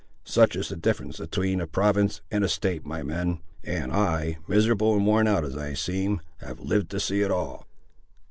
Such 0.25 0.55
is 0.55 0.69
the 0.69 0.75
difference 0.75 1.19
atween 1.19 1.61
a 1.61 1.67
province 1.67 2.21
and 2.31 2.43
a 2.43 2.49
state, 2.49 2.87
my 2.87 3.03
men; 3.03 3.39
and 3.63 3.91
I, 3.91 4.39
miserable 4.47 4.95
and 4.95 5.05
worn 5.05 5.27
out 5.27 5.45
as 5.45 5.55
I 5.55 5.75
seem, 5.75 6.21
have 6.37 6.59
lived 6.59 6.89
to 6.89 6.99
see 6.99 7.21
it 7.21 7.29
all!" 7.29 7.67